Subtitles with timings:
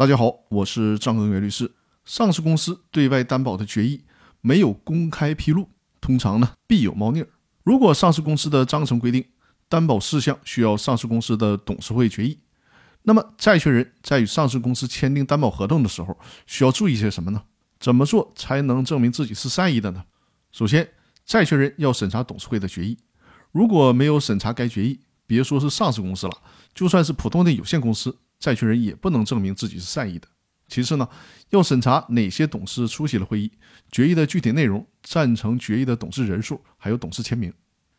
[0.00, 1.70] 大家好，我是张根元律师。
[2.06, 4.02] 上市公司对外担保的决议
[4.40, 5.68] 没有公开披露，
[6.00, 7.28] 通常呢必有猫腻儿。
[7.64, 9.22] 如果上市公司的章程规定
[9.68, 12.38] 担保事项需要上市公司的董事会决议，
[13.02, 17.42] 那么债权人在与上市公司签订担保合同的时候，需要注意些什么呢？
[17.78, 20.02] 怎么做才能证明自己是善意的呢？
[20.50, 20.88] 首先，
[21.26, 22.96] 债权人要审查董事会的决议，
[23.52, 26.32] 如果没有审查该决议，别说是上市公司了，
[26.74, 28.16] 就算是普通的有限公司。
[28.40, 30.26] 债权人也不能证明自己是善意的。
[30.66, 31.08] 其次呢，
[31.50, 33.52] 要审查哪些董事出席了会议，
[33.92, 37.52] 决议的具体内容、赞成决议的董事人数，还有董事签名。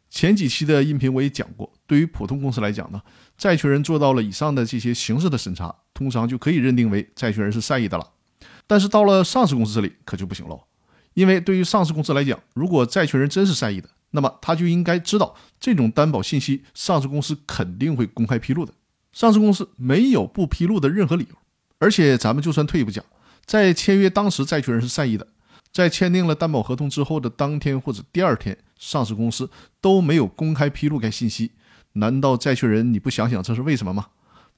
[0.09, 3.01] 前几期的音频我也讲过，对于普通公司来讲呢，
[3.37, 8.11] 债权人做到了以上的这些形式的审查，通常就可以认定为债权人是善意的了。
[8.67, 10.63] 但是到了上市公司这里可就不行喽，
[11.13, 18.73] 因为对于上市公司来讲，如果债权人真是善意的，那么他就应该知道这种担保信息，上市公司肯定会公开披露的。
[19.13, 21.35] 上市公司没有不披露的任何理由，
[21.79, 23.03] 而且咱们就算退一步讲，
[23.45, 25.27] 在签约当时债权人是善意的，
[25.71, 29.49] 在签订了担保合同之后的当天或者第二天，上市公司
[29.81, 31.51] 都没有公开披露该信息，
[31.93, 34.07] 难道债权人你不想想这是为什么吗？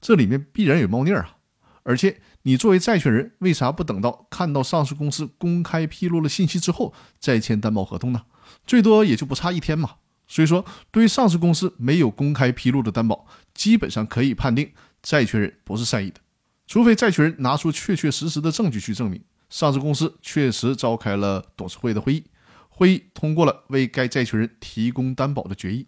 [0.00, 1.36] 这里面必然有猫腻啊！
[1.82, 8.22] 而且你作为债权人，为啥不等到看到上市公司公开披露了信息之后再签担保合同呢？
[8.66, 9.96] 最多也就不差一天嘛。
[10.26, 14.72] 所以说，对于上市公司没有公开披露的担保，基本上可以判定
[15.02, 16.20] 债权人不是善意的，
[16.66, 22.24] 除非债权人拿出确确实实的证据去证明上市公司确实召开了董事会的会议，
[22.68, 25.86] 会议通过了为该债权人提供担保的决议，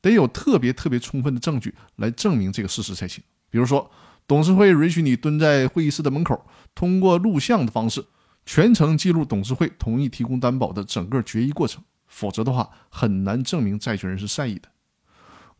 [0.00, 3.24] 得有特别特别充分的证据来证明这个事实才行。
[3.48, 3.90] 比如说，
[4.28, 8.04] 董事会允许你蹲在会议室的门口，通过录像的方式
[8.46, 11.82] 全程记录董事会同意提供担保的整个决议过程。
[12.10, 14.68] 否则的话，很难证明债权人是善意的。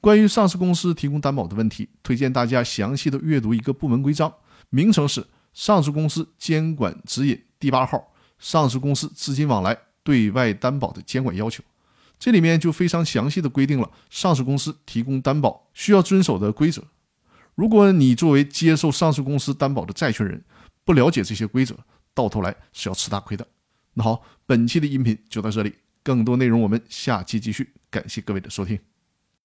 [0.01, 4.35] 关于上市公司提供担保的问题，推荐大家详细的阅读一个部门规章，
[4.69, 5.23] 名称是
[5.55, 11.63] 《上市公司监管指引》第八号：上市公司资金往来对外担保的监管要求。
[12.19, 16.83] 这里面就非常详细的规定了上市公司提供担保需要遵守的规则。
[17.55, 20.43] 如果你作为接受上市公司担保的债权人，
[20.85, 21.75] 不了解这些规则，
[22.15, 23.47] 到头来是要吃大亏的。
[23.95, 25.75] 那好，本期的音频就到这里。
[26.03, 27.75] 更多内容，我们下期继续。
[27.91, 28.90] 感谢各位的收听。